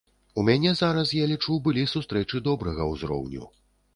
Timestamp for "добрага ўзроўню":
2.49-3.43